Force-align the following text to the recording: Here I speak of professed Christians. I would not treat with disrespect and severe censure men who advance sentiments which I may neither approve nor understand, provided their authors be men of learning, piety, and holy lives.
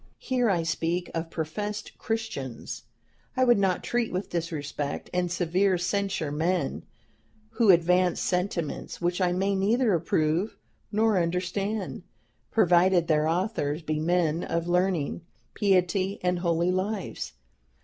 Here 0.17 0.49
I 0.49 0.63
speak 0.63 1.11
of 1.13 1.29
professed 1.29 1.95
Christians. 1.99 2.85
I 3.37 3.43
would 3.43 3.59
not 3.59 3.83
treat 3.83 4.11
with 4.11 4.31
disrespect 4.31 5.11
and 5.13 5.31
severe 5.31 5.77
censure 5.77 6.31
men 6.31 6.81
who 7.51 7.69
advance 7.69 8.19
sentiments 8.19 8.99
which 8.99 9.21
I 9.21 9.31
may 9.31 9.53
neither 9.53 9.93
approve 9.93 10.57
nor 10.91 11.19
understand, 11.21 12.01
provided 12.49 13.07
their 13.07 13.27
authors 13.27 13.83
be 13.83 13.99
men 13.99 14.43
of 14.43 14.67
learning, 14.67 15.21
piety, 15.53 16.19
and 16.23 16.39
holy 16.39 16.71
lives. 16.71 17.33